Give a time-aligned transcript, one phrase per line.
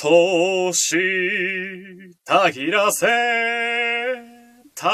[0.00, 0.70] 年、
[2.24, 3.08] たぎらせ、
[4.76, 4.92] 戦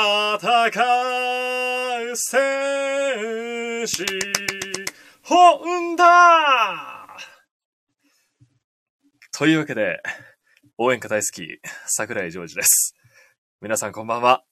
[2.11, 4.07] う戦士、
[5.23, 7.07] 本田
[9.37, 10.01] というわけで、
[10.79, 12.97] 応援歌大好き、桜井ジョージです。
[13.61, 14.45] 皆さんこんばんは。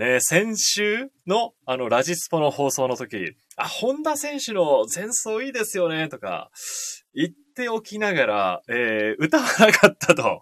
[0.00, 6.50] ね先週のあのラジスポの放送の時、あ、本田選手の前奏いいですよね、とか、
[7.14, 10.40] 言っておきながら、えー、歌わなかったと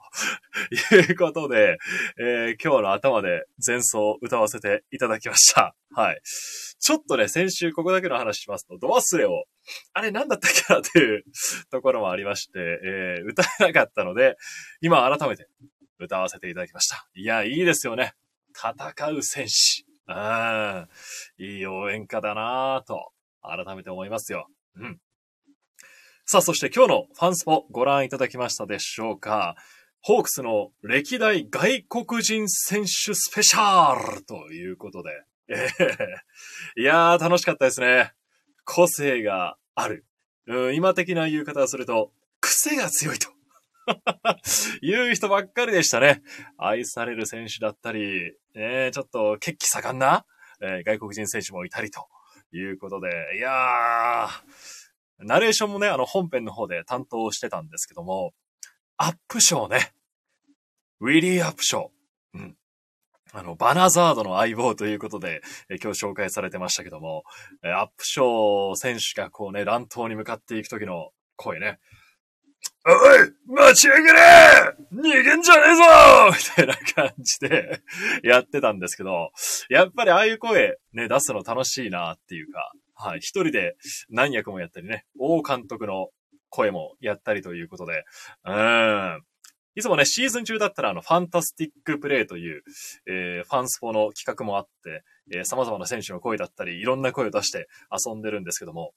[0.96, 1.78] いうことで、
[2.20, 5.74] えー、今日の頭で前奏を歌わせていただきました。
[5.92, 6.20] はい。
[6.22, 9.44] ちょっとね、先週ここだけの話しますと、ド忘れを、
[9.92, 11.24] あれなんだったっけなっていう
[11.72, 14.36] ところもありまして、えー、歌えなかったので、
[14.80, 15.48] 今改めて
[15.98, 17.08] 歌わせていただきました。
[17.14, 18.14] いや、いいですよね。
[18.58, 19.86] 戦う戦士。
[20.08, 20.88] ああ、
[21.38, 24.48] いい応援歌だなぁと、改めて思いますよ。
[24.76, 25.00] うん。
[26.26, 29.54] さあ、そして今日のファンスポご覧いただきましたでしょうか
[30.00, 35.10] ホークスの歴代外国人選手スペシャルということで。
[35.50, 38.12] えー、いやー、楽しかったですね。
[38.64, 40.04] 個性がある。
[40.46, 43.37] うん、今的な言い方をすると、癖が強いと。
[44.82, 46.22] 言う人ばっかりでしたね。
[46.56, 50.24] 愛される選手だったり、ね、ちょっと血気盛んな、
[50.60, 52.06] えー、外国人選手もいたりと
[52.52, 54.28] いうことで、いやー、
[55.20, 58.32] ナレーションもね、あの本編の方で担当してたんですけども、
[58.96, 59.92] アップショーね。
[61.00, 61.88] ウィリー・アップショー。
[62.34, 62.56] うん。
[63.32, 67.24] あの、バナザードの相棒ということで、え今日紹介されてましたけども、
[67.62, 71.78] えアップショー選手がこうね、乱闘に向かっていく時の声ね。
[72.86, 75.82] おい待ち上がれ逃げんじゃねえぞ
[76.30, 77.82] みたいな感じで
[78.24, 79.30] やってたんですけど、
[79.68, 83.76] やっぱりああいう声ね、出すの楽しいなっていうか、はい、一人で
[84.08, 86.08] 何役もやったりね、王監督の
[86.50, 88.04] 声もやったりということで、
[88.44, 89.22] うん。
[89.78, 92.62] いつもね、シーズン中だったらあの、ファンタスティックプレイという、
[93.06, 98.92] えー、ファンスポの企画もあって、えー、様々な選手の声だったり、いろんな声を出して遊んでるんですけども、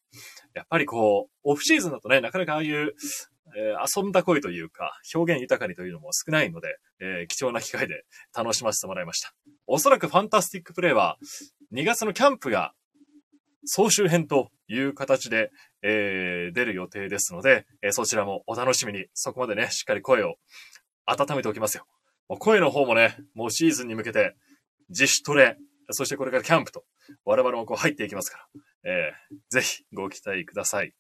[0.56, 2.96] やっぱりこう、オフシーズンだとね、なかなかああいう、
[3.58, 9.34] えー、遊んだ声というか、表現豊かにというのも少ないので、えー、貴重な機会で楽しませてもらいました。
[9.68, 11.18] おそらくファンタスティックプレイは、
[11.74, 12.74] 2月のキャンプが
[13.66, 15.52] 総集編という形で、
[15.84, 20.36] えー、出る予定ですので、えー、そちらもお楽しみに、そこまでね、しっかり声を
[21.06, 21.86] 温めておきますよ。
[22.28, 24.36] もう声の方もね、もうシーズンに向けて、
[24.90, 25.58] 自主トレ、
[25.90, 26.86] そしてこれからキャンプと、
[27.26, 28.38] 我々もこう入っていきますか
[28.84, 30.94] ら、えー、ぜひご期待ください。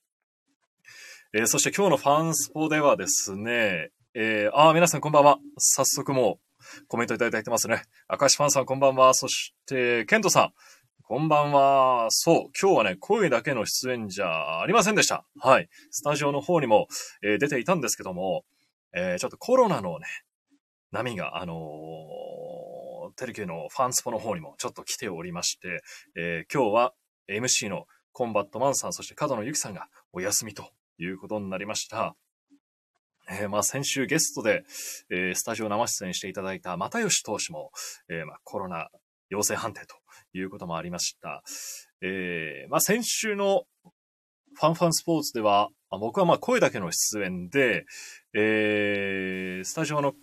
[1.34, 5.38] えー、そして今日のファンスポではですね、えー、あ、皆さんこんばんは。
[5.58, 6.40] 早速も
[6.82, 7.84] うコメントいただいてますね。
[8.10, 9.14] 明石ファンさんこんばんは。
[9.14, 10.54] そして、ケントさん。
[11.04, 12.08] こんばんは。
[12.10, 15.26] そう、今日はね、声だけの出演じゃありませんでした。
[15.40, 15.70] はい。
[15.90, 16.88] スタジオの方にも、
[17.24, 18.44] えー、出ていたんですけども、
[18.94, 20.08] えー、ちょっとコロナのね、
[20.92, 21.58] 波が、あのー、
[23.16, 25.82] テレキューのファンスポの方にもちょっと来ておりまして、
[26.18, 26.94] えー、今日は
[27.30, 30.72] MC のコンバットマンさん、そして角野ゆきさんがお休みと
[31.04, 32.16] いうことになりました。
[33.30, 34.64] えー、まあ先週ゲストで、
[35.10, 37.72] えー、スタジオ生出演していただいた又吉投手も、
[38.10, 38.90] えー、まあコロナ
[39.32, 39.96] 陽性判定と
[40.34, 41.42] いうこともありました。
[42.02, 43.64] え、まあ、先週の
[44.56, 47.86] ファンファンスポーツでは、僕はまあ声だけの出演で、
[48.34, 50.14] え、スタジオの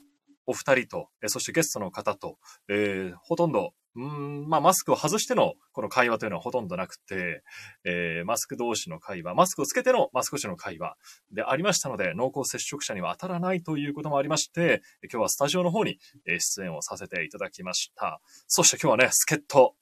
[0.47, 7.42] お二人と、そしてゲストの方と、え、ほとんど、うん、まあ、マスクを外してのこの会話というのはほとんどなくて、
[7.84, 10.94] えー、マスク同士の会話、マスクをつけてのマスク同士の会話
[11.32, 18.20] でありましたので、濃厚接触者には当たらないということもありまして、今日はスタジオの方に出演をさせていただきました。
[18.47, 19.75] そして今日はね、助っ人、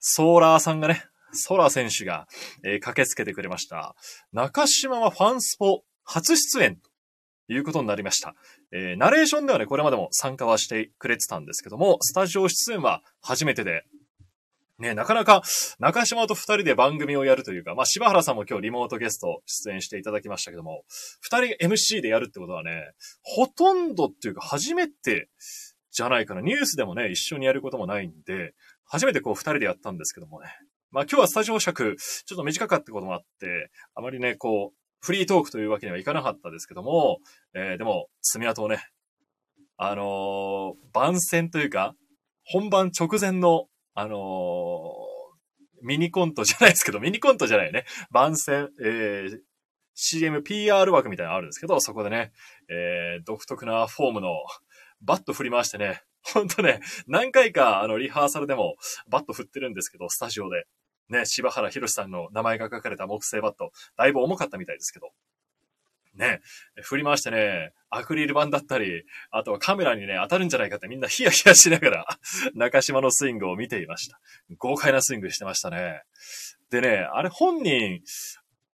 [0.00, 2.26] ソーラーさんがね、ソーラー選手が、
[2.64, 3.94] えー、駆けつけてくれました。
[4.32, 6.89] 中島はファンスポ初出演と
[7.54, 8.34] いうことになりました。
[8.72, 13.84] えー、ナレーションではね、これまでも参加はしてくれてたんですけども、スタジオ出演は初めてで、
[14.78, 15.42] ね、なかなか
[15.78, 20.84] 中島と二人で番組をやるというか、まあ、柴原さんも今日リモートゲスト出演していただきましたけども、
[21.20, 22.92] 二人 MC でやるってことはね、
[23.22, 25.28] ほとんどっていうか初めて
[25.90, 26.40] じゃないかな。
[26.40, 28.54] ニュースでもね、一緒にやることもないんで、
[28.86, 30.48] 初めてこう二人でやったんですけどもね。
[30.90, 31.96] まあ今日はスタジオ尺、
[32.26, 37.18] ちょっと短かったこともあって、あまりね、こう、フリートークというわけにはいかなかったですけども、
[37.54, 38.84] えー、でも、爪痕をね、
[39.76, 41.94] あのー、番宣というか、
[42.44, 44.90] 本番直前の、あのー、
[45.82, 47.84] ミニコントじゃないですけど、ミニコントじゃないね。
[48.10, 49.38] 番宣、えー、
[49.94, 52.32] CM PR 枠みたいなのあるんですけど、そこでね、
[52.68, 54.28] えー、独特なフォームの
[55.00, 58.76] バット振り回してね、ほんとね、何回か、あの、リハーサルでも、
[59.08, 60.66] バット振ってるんですけど、スタジオで。
[61.10, 65.10] ね、柴原博さんの名前が書かれた木製バット、だいぶ重かったみたいですけど。
[66.14, 66.40] ね、
[66.82, 72.06] 振り回してね、アクリル板だったり、あとはカメラにね、当たるんじゃないかってみんなヒヤヒヤしながら、
[72.54, 74.20] 中島のスイングを見ていました。
[74.58, 76.02] 豪快なスイングしてましたね。
[76.70, 78.02] でね、あれ本人、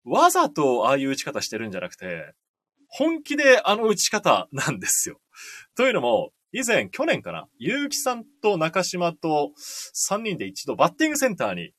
[0.05, 2.35] わざとああいう打ち方してるんじゃなくて、
[2.88, 5.21] 本気であの打ち方なんですよ。
[5.77, 9.53] というのも、以前、去年かな、結城さんと中島と
[9.94, 11.73] 3人で一度バッティングセンターに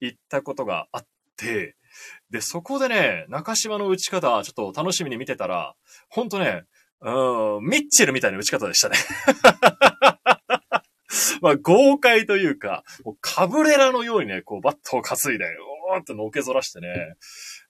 [0.00, 1.06] 行ったことがあっ
[1.36, 1.76] て、
[2.30, 5.74] で、そこでね、中島の打ち方、ちょっと楽しみに見てたら、
[6.08, 6.64] ほんとね、
[7.02, 8.96] うん、ミッチェルみたいな打ち方でしたね。
[11.40, 15.46] まあ、豪快というか、もうカブレラのようにね、こう、バットを担いで、
[15.90, 16.88] おーっとのけぞらしてね。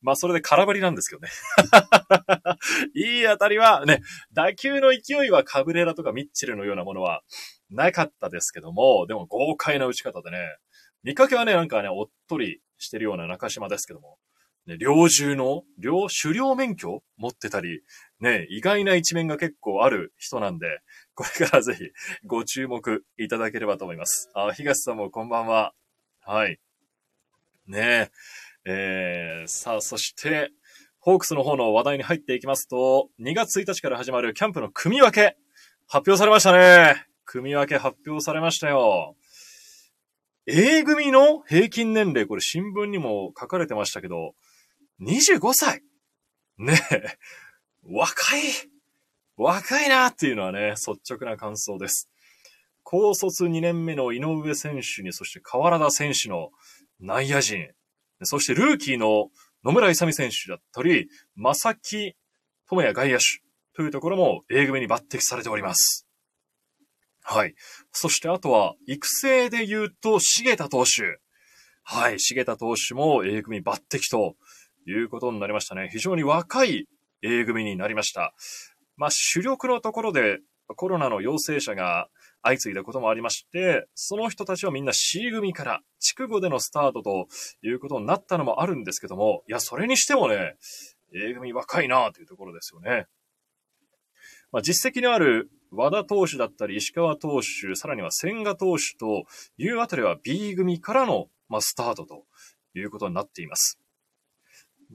[0.03, 1.29] まあ、それで空振りなんですけどね。
[2.95, 4.01] いい当たりは、ね、
[4.33, 7.23] 打球の勢いはカブレラとかミッチェルのようなものは
[7.71, 10.39] なかったですけども、でも豪快な打ち方でね、
[11.03, 14.19] 見かけはね、なんかね、おっとりしてるような中島ですけども、
[14.67, 17.03] ね、猟銃の、猟、狩猟免許？
[17.17, 17.83] 持ってたり、
[18.21, 20.67] ね、意外な一面が結構ある人なんで、
[21.15, 21.85] これからぜひ
[22.27, 24.31] ご注目いただければと思います。
[24.35, 25.73] あ、東さんもこんばんは。
[26.21, 26.59] はい。
[27.67, 28.11] ね
[28.67, 30.51] え、えー、さあ、そして、
[30.99, 35.37] ホークスの方の話題に入っていきますと、2月1日から始まるキャンプの組み分け、
[35.89, 37.07] 発表されましたね。
[37.25, 39.17] 組み分け発表されましたよ。
[40.47, 44.35] A 組の平均年齢、これ新聞にも書かれてましたけど、
[45.01, 45.83] 25歳
[46.59, 47.19] ねえ、
[47.85, 48.43] 若い
[49.37, 52.11] 若いなっていうのはね、率直な感想です。
[52.83, 56.51] 高卒2年目の井上選手に、そして河原田選手の
[57.01, 57.71] 内野陣、
[58.23, 59.29] そしてルーキーの
[59.65, 62.15] 野村勇選手だったり、正木
[62.69, 63.25] 智也外野手
[63.75, 66.07] というところも A 組に抜擢されております。
[67.33, 67.55] はい。
[67.93, 71.21] そしてあとは、育成で言うと、重田投手。
[71.85, 72.19] はい。
[72.19, 74.35] 重田投手も A 組抜擢と
[74.85, 75.89] いうことになりましたね。
[75.93, 76.89] 非常に若い
[77.23, 78.35] A 組になりました。
[78.97, 80.41] まあ、主力のところで
[80.75, 82.09] コロナの陽性者が
[82.43, 87.29] 相次いだこともありまして、その人たちはみんな C 組から地区後でのスタートと
[87.63, 90.57] いうことになったのもあるんですけども、いや、それにしてもね、
[91.15, 93.07] A 組若いなというところですよね。
[94.51, 99.25] まあ、実績のある和田投手だったり、石川投手、さらには千賀投手と
[99.57, 102.25] いうあたりは B 組からの、まあ、スタートと
[102.75, 103.79] いうことになっています。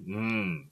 [0.07, 0.69] うん。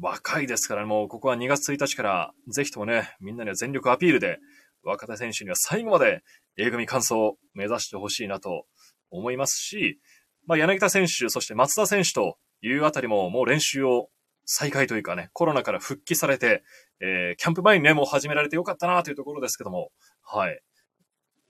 [0.00, 4.38] 若いですからもうここは2月1日からぜひともね、みんなには全力アピールで、
[4.82, 6.22] 若手選手には最後まで
[6.58, 8.66] A 組完走を目指してほしいなと
[9.10, 10.00] 思いますし、
[10.46, 14.08] まあ、柳田選手、そして松田選手というあたりももう練習を
[14.44, 16.62] 再開というかね、コロナから復帰されて、
[17.00, 19.90] えー、キャンプ前にね、もう始められてよかったなというところですけども、
[20.22, 20.60] はい。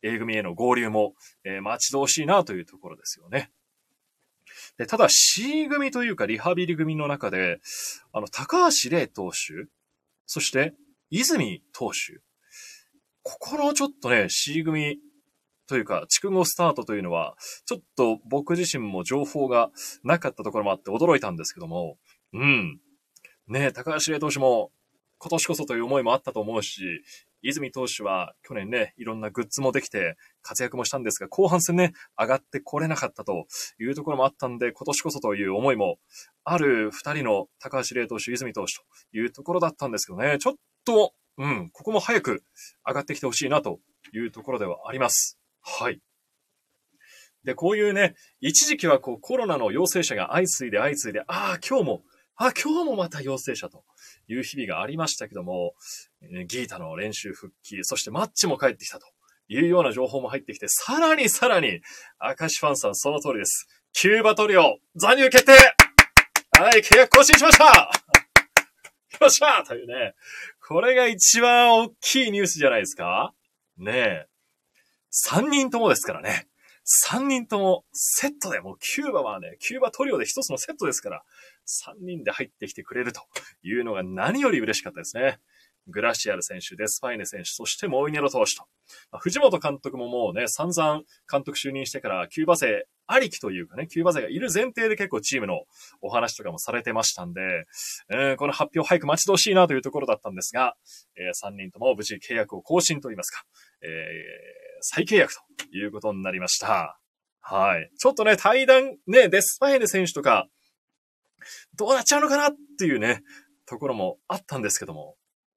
[0.02, 3.50] A 組への合流も、えー、待ち遠しいなというところですよね。
[4.76, 7.60] で、ただ C 組というかリハビリ組の中で、
[8.12, 9.68] あの、高橋礼投手、
[10.26, 10.74] そして
[11.10, 12.20] 泉投手、
[13.22, 14.98] ここのちょっとね、C 組
[15.68, 17.36] というか、筑後スタートというのは、
[17.66, 19.70] ちょっと僕自身も情報が
[20.02, 21.98] なかったところもあって驚いたんですけども、
[22.32, 22.80] うん。
[23.48, 24.70] ね高橋礼投手も
[25.18, 26.82] 今年こそという思いもあったと思うし、
[27.42, 33.46] 泉投手は去年ね、いろんなグッズもできて活躍もしたんですが、後半戦ね、上がってこれなかったと
[33.80, 35.98] いうところもあったんで、今年こそという思いも
[36.44, 38.82] ある二人の高橋礼投手、泉投手と
[39.16, 42.42] いうところだったんですけどね、ちょっと、うん、ここも早く
[42.86, 43.80] 上がってきてほしいなと
[44.14, 45.38] いうところではあります。
[45.60, 46.00] はい。
[47.44, 52.02] で、こういうね、一時期はこうコロナの陽性者が相次いで相次いで、ああ、今日も
[52.36, 53.84] あ、今日もまた陽性者と
[54.26, 55.74] いう日々がありましたけども、
[56.46, 59.06] ギータの練習復帰、そしてマッチも帰ってきたと
[59.48, 61.80] いうような情報も入ってきて、さらにさらに、
[62.40, 63.66] 明石ファンさんその通りです。
[63.92, 65.52] キューバトリオ、残留決定
[66.58, 67.90] はい、契約更新しました
[69.20, 70.14] よっしゃというね、
[70.66, 73.34] これが一番大きいニュースじゃないですか?
[73.76, 74.26] ねえ。
[75.10, 76.48] 三人ともですからね。
[76.84, 81.22] 三人ともセットで、もうキューバはね、キューバトリオで一つのセットですから、
[81.66, 83.22] 3人で入ってきてくれると
[83.62, 85.38] いうのが何より嬉しかったですね。
[85.88, 88.64] グラシアル選手、デスパイネ選手、そしてモイネロ投手と。
[89.10, 95.62] まあ、藤本監督ももうね、散々監督就任してからキューバ勢ありきというかね、キューバ勢がいる前提で結構チームの
[96.00, 97.40] お話とかもされてましたんで、
[98.10, 100.76] えー、この発表早く待ち遠しいなというところだったんですが、
[101.16, 103.42] えー、3人とも無事契約を更新といいますか、
[103.82, 103.90] えー、
[104.80, 106.98] 再契約ということになりました。
[107.40, 107.90] はい。
[107.98, 110.46] ちょっとね、対談、ね、デスパイネ選手とか、
[111.76, 113.22] どうなっちゃうのかなっていうね、
[113.66, 115.16] ところもあったんですけども、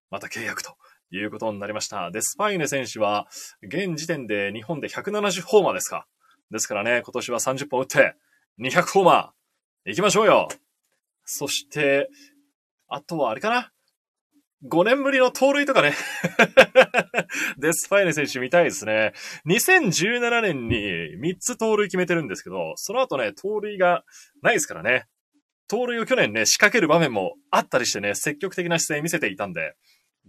[0.10, 0.76] また契約と
[1.12, 2.12] いうことになりました。
[2.12, 3.28] で、スパイネ選手は、
[3.62, 6.08] 現時点で日本で170ホーマーですか。
[6.52, 8.16] ですからね、今年は30本打って、
[8.60, 10.48] 200ホーマー、行きましょうよ。
[11.26, 12.10] そして、
[12.88, 13.72] あとはあれかな
[14.68, 15.94] 5年ぶりの盗塁とかね
[17.60, 19.14] デスファイネ選手見たいですね。
[19.48, 20.78] 2017年に
[21.20, 24.04] 3つ盗塁決めてるんですけど、その後ね、盗塁が
[24.42, 25.08] ないですからね。
[25.68, 29.76] 盗塁を去年ね、仕掛ける場面もあったりしてね、積極的な姿勢見せていたんで、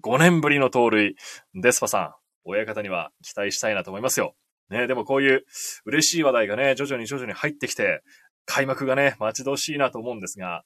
[0.02, 1.14] 5年ぶりの盗塁、
[1.54, 2.14] デスパさん、
[2.44, 4.34] 親方には期待したいなと思いますよ。
[4.70, 5.44] ね、でもこういう
[5.84, 8.02] 嬉しい話題がね、徐々に徐々に入ってきて、
[8.46, 10.64] 開幕がね、待ち遠しいなと思うんですが、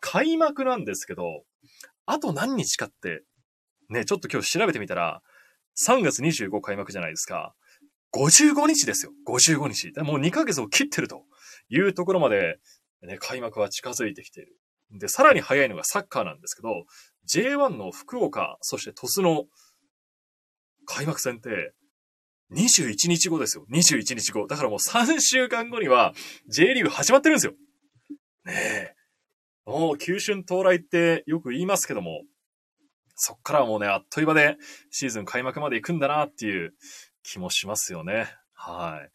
[0.00, 1.44] 開幕なんですけど、
[2.06, 3.22] あと何日かって、
[3.88, 5.22] ね、ちょっと今日調べてみたら、
[5.78, 7.54] 3月25開幕じゃないですか。
[8.14, 9.12] 55日ですよ。
[9.26, 9.90] 55日。
[10.02, 11.24] もう2ヶ月を切ってると
[11.70, 12.58] いうところまで、
[13.06, 14.56] ね、開幕は近づいてきている。
[14.92, 16.84] で、さらに早いのがサッカーなんですけど、
[17.28, 19.44] J1 の福岡、そして鳥栖の
[20.86, 21.72] 開幕戦って、
[22.52, 23.64] 21日後ですよ。
[23.70, 24.46] 21日後。
[24.46, 26.12] だからもう3週間後には
[26.48, 27.52] J リーグ始まってるんですよ。
[28.44, 28.94] ねえ。
[29.64, 32.22] もう、急春到来ってよく言いますけども、
[33.14, 34.56] そっからはもうね、あっという間で
[34.90, 36.74] シーズン開幕まで行くんだなっていう
[37.22, 38.26] 気もしますよね。
[38.54, 39.10] はい。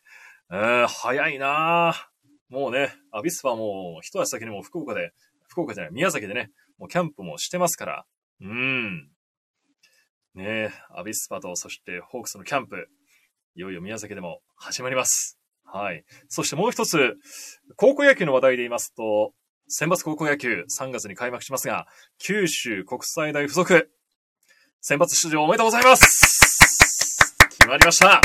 [0.52, 2.17] えー、早いなぁ
[2.50, 5.12] もうね、アビスパも一足先にも福岡で、
[5.50, 8.06] 福岡じゃない、宮崎でね、もうキャンプもしてますから。
[8.42, 9.10] うん。
[10.34, 12.88] ねアビスパとそしてホークスのキャンプ、
[13.56, 15.38] いよいよ宮崎でも始まります。
[15.66, 16.06] はい。
[16.30, 17.16] そしてもう一つ、
[17.76, 19.34] 高校野球の話題で言いますと、
[19.68, 21.88] 選抜高校野球3月に開幕しますが、
[22.20, 23.90] 九州国際大附属、
[24.80, 28.22] 選抜出場おめでとうございます決まりました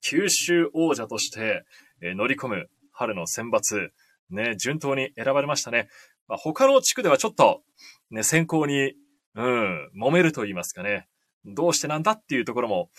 [0.00, 1.64] 九州王者として、
[2.02, 3.90] え乗り込む春の選抜、
[4.30, 5.88] ね、順当に選ばれましたね。
[6.28, 7.62] まあ、他の地区ではちょっと、
[8.10, 8.94] ね、先行に、
[9.34, 11.08] うん、揉めると言いますかね。
[11.44, 12.90] どうしてなんだっていうところも、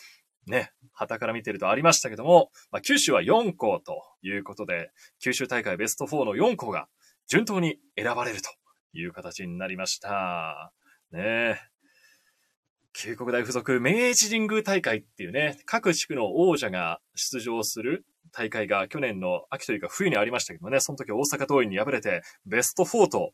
[0.48, 6.88] ね、旗から見てるとありましたけども、まあ、九州は4校ということで、九州大会ベスト4の4校が
[7.28, 8.50] 順当に選ばれると
[8.94, 10.74] いう形になりました。
[11.12, 11.62] ね
[12.94, 23.34] 九国大附属明治神宮大会っていうね、各地区の王者が出場する大会が去年の秋というか冬にありましたけどね、その時大阪桐蔭に敗れてベスト4と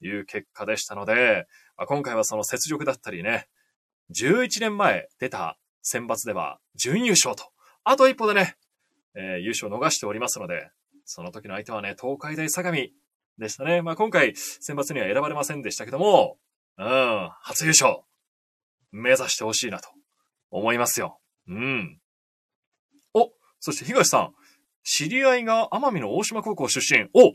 [0.00, 3.48] いう結果でしたので、まあ、今回はその雪辱だったりね、
[4.14, 7.44] 11年前出た選抜では準優勝と、
[7.84, 8.56] あと一歩でね、
[9.14, 10.70] えー、優勝を逃しておりますので、
[11.04, 12.78] その時の相手はね、東海大相模
[13.38, 13.82] でしたね。
[13.82, 16.38] まあ今回、選抜には選ばれませんでしたけども、
[16.78, 18.00] うん、初優勝、
[18.90, 19.88] 目指してほしいなと
[20.50, 21.20] 思いますよ。
[21.48, 22.00] うん。
[23.64, 24.34] そして東さん、
[24.82, 27.08] 知り合いが奄美の大島高校出身。
[27.14, 27.32] お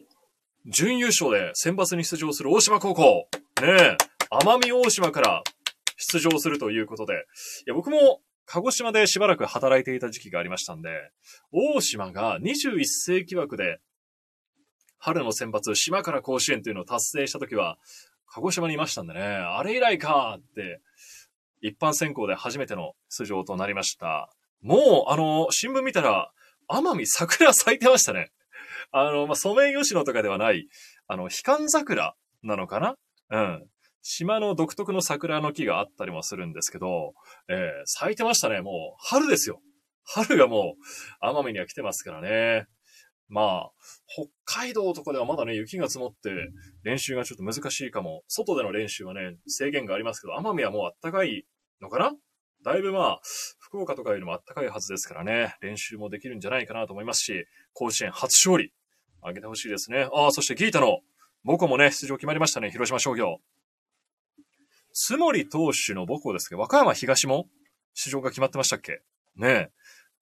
[0.67, 3.27] 準優勝で選抜に出場する大島高校。
[3.63, 3.97] ねえ、
[4.29, 5.43] 奄美大島から
[5.97, 7.13] 出場するということで。
[7.13, 7.17] い
[7.65, 10.91] や、僕も鹿児島でしばらく働いていた時期がありましたんで、
[11.51, 13.79] 大島が21世紀枠で、
[14.99, 17.79] 春の選抜、島から甲子園というのを達成した時は、
[18.27, 20.79] 鹿児島にいましたんでね、あれ以来かって、
[21.61, 24.29] 一般選考で初めての出場となりました。
[24.61, 26.31] もう、あの、新聞見たら、
[26.69, 28.31] 奄美桜咲いてましたね。
[28.91, 30.67] あの、まあ、ソメイヨシノとかではない、
[31.07, 32.95] あの、悲観桜なのかな？
[33.31, 33.65] うん。
[34.01, 37.13] 島の独特の桜の木があったりもするんですけど、
[37.49, 38.61] えー、咲いてましたね。
[38.61, 39.61] もう、春ですよ。
[40.05, 40.75] 春がも
[41.21, 42.65] う、奄美には来てますからね。
[43.27, 43.71] まあ、
[44.07, 46.31] 北海道とかではまだね、雪が積もって、
[46.83, 48.23] 練習がちょっと難しいかも。
[48.27, 51.45] 外での練習はね、制限がありますけど、奄美はもうあったかい
[51.79, 52.11] のかな？
[52.63, 53.21] だいぶまあ、
[53.69, 58.73] 福岡とかよりもあったかいはずですからね、練習もできるんじゃないかなと思いますし、甲子園初勝利、
[59.21, 60.09] あげてほしいですね。
[60.11, 61.01] ああ、そしてギータの、
[61.43, 63.37] 僕もね、出場決まりましたね、広島商業。
[64.91, 67.47] つもり投手の母校ですけど、和歌山東も
[67.93, 69.03] 出場が決まってましたっけ？
[69.35, 69.69] ねえ。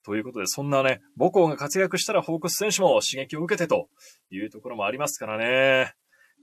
[0.04, 3.88] ということで、そんなね、母校が活躍したらホークス選手も刺激を受けてと
[4.30, 5.94] いうところもありますからね。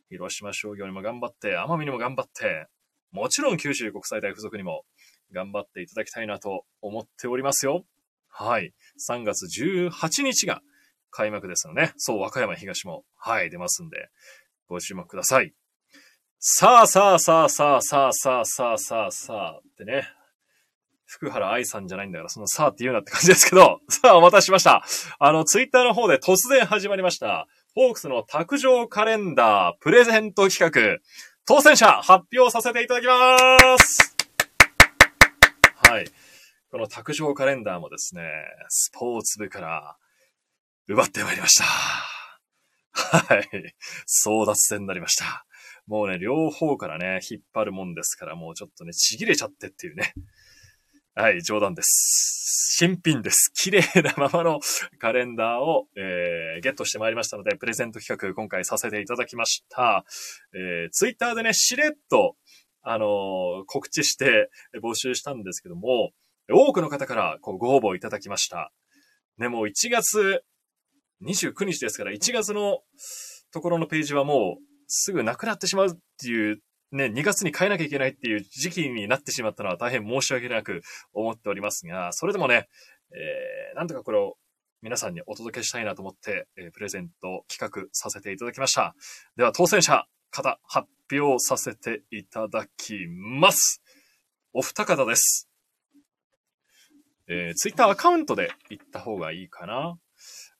[0.09, 2.67] 広島商業にも頑張って、奄美にも頑張って、
[3.13, 4.85] もちろん九州国際大付属にも
[5.35, 7.85] 頑張っていただきたいなと思っておりますよ。
[8.29, 8.73] はい。
[9.09, 10.63] 3月18日が
[11.11, 14.09] 開幕ですので、ね、そう、和歌山東も、はい、出ますんで、
[14.69, 15.53] ご注目ください。
[16.39, 20.09] さあさあさあさあさあさあさあさあさあってね。
[21.07, 24.85] 福原愛さんじゃないんだから、そのさあって言うなって感じですけど、 さあお待たせしました。
[25.19, 27.47] あの、ツイッターの方で突然始まりました。
[27.75, 30.99] ホークスの卓上カレンダープレゼント企画、
[31.47, 34.14] 当選者発表させていただきます
[35.89, 36.07] はい。
[36.71, 38.23] この卓上カレンダーもですね、
[38.69, 39.97] スポーツ部から
[40.89, 41.65] 奪ってまいりました。
[42.95, 43.75] はい。
[44.07, 45.47] 争奪戦になりました。
[45.87, 50.15] もうね、両方からね、引っ張るもんですから、もうちょっとね、ちぎれちゃってっていうね。
[51.15, 52.77] はい、冗談です。
[52.77, 53.53] 新品です。
[53.55, 54.59] 綺麗なままの
[54.99, 60.05] カレンダーを、えー、ゲットしてまいりましたので、プレゼント企画今回させていただきました。
[60.55, 62.35] えー、ツイッターでね、しれっと、
[62.85, 64.51] あの、告知して
[64.83, 66.11] 募集したんですけども、
[66.53, 68.71] 多くの方からこうご応募いただきました。
[69.39, 70.43] ね、もう1月
[71.23, 72.81] 29日ですから、1月の
[73.53, 76.61] ところのページはもうすぐなくなってしまうっていう、
[76.93, 82.69] ね、2月に変えなきゃいけないっていう時期になってしまったのは大変申し訳なく思っておりますが、それでもね、
[83.13, 84.37] えー、なんとかこれを
[84.83, 88.95] 皆さんにお届けしたいなと思って、えー、プレゼント企画させていただきました。
[89.37, 93.83] では、当選者、方、発表させていただきます。
[94.53, 95.49] お二方です。
[97.29, 99.99] えー、ツイッターアカウントで行った方がいいかな。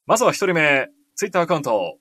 [0.07, 1.99] まずは一人目、ツイッターアカウント、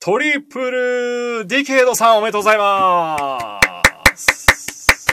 [0.00, 3.60] トリプルディケードさんおめでとうございま
[4.14, 5.06] す。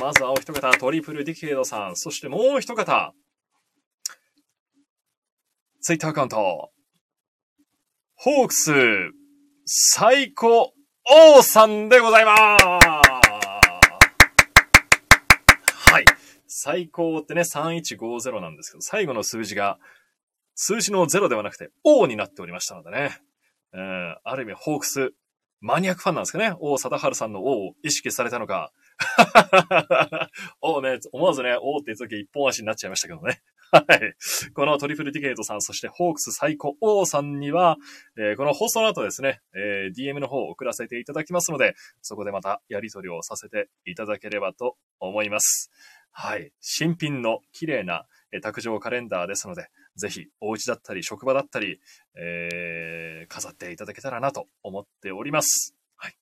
[0.00, 1.96] まずはお一方、トリプルディケードさん。
[1.96, 3.12] そしてもう一方、
[5.80, 6.70] ツイッターアカウント、
[8.14, 8.72] ホークス、
[9.64, 10.72] 最高
[11.08, 13.00] 王さんでございますは
[16.00, 16.04] い。
[16.48, 19.78] 最高ってね、3150なんですけど、最後の数字が、
[20.56, 23.20] 数字の0ではなくて、王になっておりましたのでね。
[23.72, 25.12] うん、ある意味、ホークス、
[25.60, 26.56] マニアックファンなんですかね。
[26.58, 28.72] 王貞治さんの王を意識されたのか。
[30.60, 33.42] 王ね、思わずね、王って言った時一本足になっちゃいましたけどね。
[33.86, 34.14] はい。
[34.54, 37.76] このトリプルディケートさん、そしてホークス最高王さんには、
[38.16, 45.70] えー、この放送の後ですね、えー、DM の方を送らせていただきますので、そこでまたやり取りをさせていただければと思います。
[46.18, 46.50] はい。
[46.60, 51.80] 新品の綺麗な、えー、卓上カレンダーですので、ぜひ、お家だったり、職場だったり、
[52.14, 55.74] えー、飾っていただけたらなと思っております。
[55.96, 56.16] はい。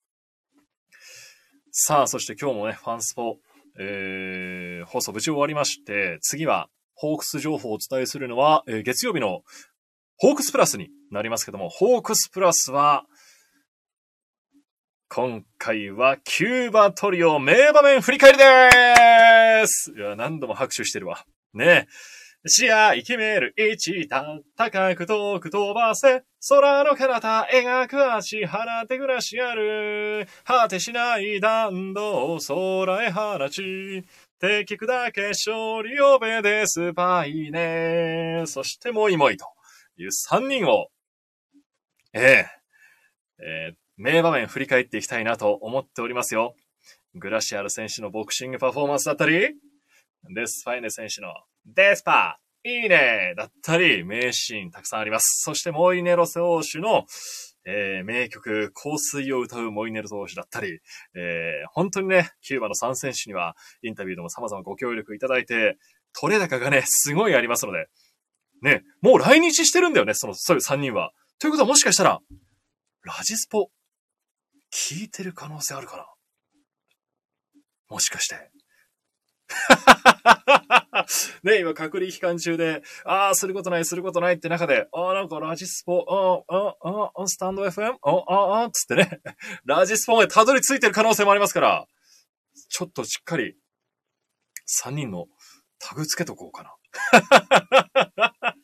[1.71, 3.39] さあ、そして今日もね、ファンスポ、
[3.79, 9.43] えー、放送無事終わりまして、次は、ホークス情報をお伝えするのは、えー、月曜日の
[10.17, 13.05] ホークスプラスになりますけども、ホークスプラスは、
[15.09, 19.93] 今回はキューバトリオ名場面振り返りでーす。
[19.97, 21.25] いや、何度も拍手してるわ。
[21.53, 21.87] ね。
[22.47, 24.23] 視野、イケメール、一た、
[24.55, 34.05] 高く遠く飛ばせ、空の彼方、描く足、放て暮らしある、果てしない弾道、空へ放ち、
[34.41, 39.47] 敵砕け勝利をべですパイネそしてもいもいと
[39.97, 40.89] いう3人を、
[42.13, 42.47] ええ
[43.39, 46.55] えー、名場面振り返っていきたいなと思っておりますよ。
[47.15, 49.55] グラシアル選手のボクシングパフォーマンスだったり、
[50.35, 51.33] デスファイネ選手の
[51.65, 55.43] デスパー、いいねだったり、名シーンたくさんあります。
[55.45, 57.05] そしてモイネロセ王手の、
[57.67, 60.81] えー、名曲、香水を歌うモイネル投手だったり、
[61.15, 65.77] えー、本当にね、キューバの3選手にはインタビューでも様々ご協力いただいて、
[66.19, 67.87] 取れ高がね、すごいありますので、
[68.63, 71.13] ね、もう来日してるんだよね、その、そういう3人は。
[71.39, 72.21] ということはもしかしたら、
[73.05, 73.69] ラジスポ、
[74.73, 76.07] 聞いてる可能性あるかな？
[77.91, 78.54] もしかして。
[81.43, 87.95] ね、今隔離期間中で、ああ、することない、することないって中で、ああ、なんかラジスポ、ああ、ああ、スタンド FM?
[88.01, 89.21] ああ、ああつってね、
[89.65, 91.87] ラジスポまでたどり着いてる可能性もありますから、
[92.69, 93.57] ちょっとしっかり、
[94.85, 95.27] 3人の
[95.79, 96.75] タグつけとこうかな。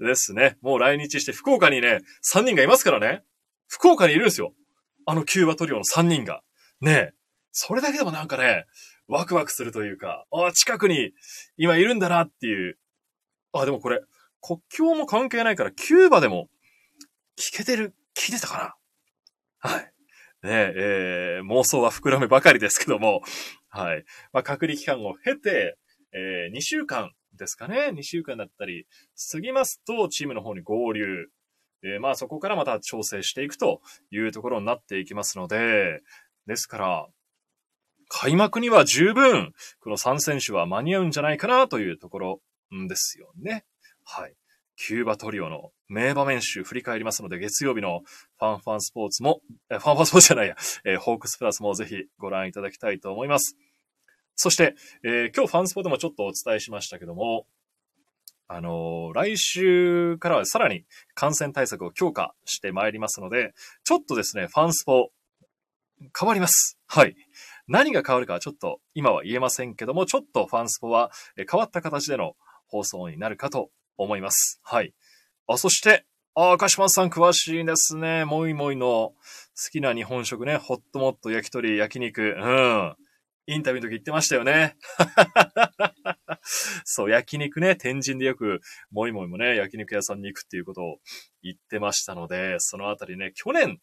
[0.00, 0.58] ですね。
[0.60, 2.00] もう来日して福岡にね、
[2.34, 3.24] 3人がいますからね。
[3.66, 4.54] 福岡にいるんですよ。
[5.06, 6.42] あのキューバトリオの3人が。
[6.80, 7.14] ねえ
[7.50, 8.66] それだけでもなんかね、
[9.08, 11.12] ワクワクするというか、あ、近くに
[11.56, 12.78] 今いるんだなっていう。
[13.52, 14.00] あ、でもこれ、
[14.40, 16.48] 国境も関係ないから、キューバでも
[17.36, 18.76] 聞けてる、聞いてたか
[19.62, 19.92] なはい。
[20.44, 23.22] ねえ、ー、妄想は膨らむばかりですけども、
[23.68, 24.04] はい。
[24.32, 25.76] まあ、隔離期間を経て、
[26.12, 27.90] えー、2週間ですかね。
[27.94, 28.86] 2週間だったり、
[29.32, 31.28] 過ぎますと、チームの方に合流。
[31.82, 36.02] えー、まあ、そこからまた調整していくというところになっていきますので、
[36.46, 37.06] ですから、
[38.08, 42.40] 開幕には十分、この3選手は間に合うんじゃないかなというところ
[42.88, 43.64] ですよね。
[44.04, 44.34] はい。
[44.76, 48.02] キューバトリオの名場面集振り返りますので、月曜日の
[48.38, 53.56] ファンファンスポーツも、ファンファンスポーツじゃないや、えー、ホークスプラスもぜひご覧いただきたいと思います。
[54.36, 57.46] そして、えー、今日ファンスポでもちょっとお伝えしましたけども、
[58.46, 63.52] あのー、来週からはさらに感染対策を強化してまいりますので、
[63.84, 65.10] ちょっとですね、ファンスポ
[66.18, 66.78] 変わります。
[66.86, 67.16] はい。
[67.68, 72.34] 何が変わるかはちょっと今は言えませんけども、ちょっとファンスポは変わった形での
[72.66, 74.60] 放送になるかと思います。
[74.62, 74.94] はい。
[75.46, 78.24] あ、そして、あ、赤島さん詳しいですね。
[78.24, 79.14] もいもいの好
[79.72, 80.56] きな日本食ね。
[80.56, 82.22] ホットモット、焼き鳥、焼肉。
[82.22, 82.96] うん。
[83.46, 84.76] インタビューの時言ってましたよね。
[86.84, 90.98] そう、焼肉ね、天神でよく、もいもいもね、焼肉屋さんに行くっていうことを
[91.42, 93.80] 言ってましたので、そのあたりね、去年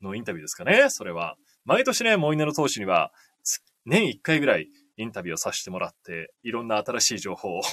[0.00, 1.36] のインタビューですかね、それは。
[1.66, 3.12] 毎年ね、モイネの投手には、
[3.84, 7.60] 年1回ぐらいインタビューをさせてもらって、いろんな新しい情報を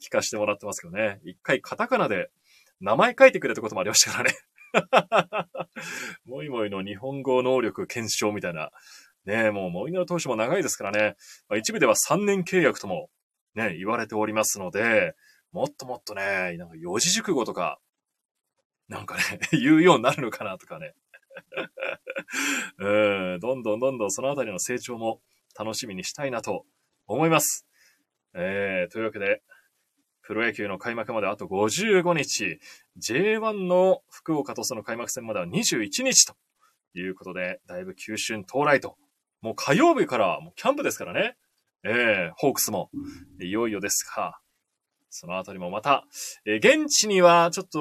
[0.00, 1.20] 聞かせてもらってますけどね。
[1.24, 2.30] 一回カタカナで
[2.80, 4.38] 名前書いてくれたこともありましたからね。
[6.24, 8.70] もいもいの日本語能力検証みたいな。
[9.24, 11.16] ねもうモイネの投手も長いですからね。
[11.48, 13.10] まあ、一部では3年契約とも
[13.56, 15.16] ね、言われておりますので、
[15.50, 17.80] もっともっとね、なんか四字熟語とか、
[18.88, 20.94] なんかね、 言うようになるのかなとかね。
[22.78, 25.20] うん、どんどんどんどんそのあたりの成長も
[25.58, 26.66] 楽しみにしたいなと
[27.06, 27.66] 思います。
[28.34, 29.42] えー、というわけで、
[30.22, 32.58] プロ野球の開幕まであと55日、
[32.98, 36.34] J1 の福岡とその開幕戦までは21日と
[36.94, 38.96] いうことで、だいぶ急春到来と。
[39.40, 41.36] もう火曜日からもうキャンプですからね。
[41.84, 42.90] えー、ホークスも、
[43.40, 44.40] いよいよですが、
[45.10, 46.04] そのあたりもまた、
[46.44, 47.78] えー、現地にはちょっと、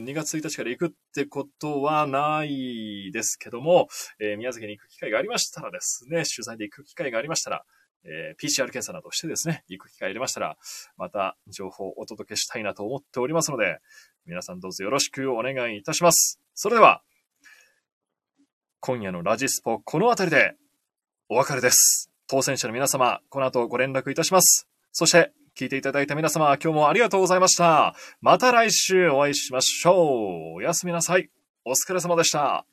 [0.00, 3.88] 2月1日から行くってことはないですけども、
[4.20, 7.64] えー、宮崎に行く機会がありましたらですね、取材で行く機会がありましたら、
[8.04, 10.56] えー、PCR 検査などしてですね、行く機会ありましたら、
[10.96, 13.78] また情報をお届けしたいなと思っておりますので、
[14.26, 16.40] 皆さんどうぞよろしくお願いいたします。
[16.54, 17.02] それでは、
[18.80, 20.54] 今夜のラジスポ、この辺りで
[21.28, 22.10] お別れです。
[22.28, 24.68] 当選者の皆様、この後ご連絡いたします。
[24.92, 27.96] そして、聞いていただいた皆様、今日もありがとうございました。
[28.20, 30.58] また来週お会いしましょう。
[30.58, 31.30] おやすみなさい。
[31.64, 32.64] お疲れ様でした。